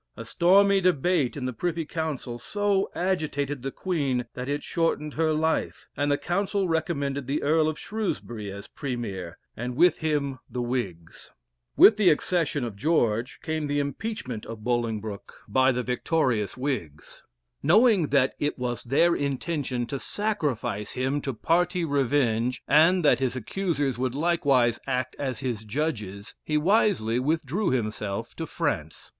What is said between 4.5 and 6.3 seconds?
shortened her life, and the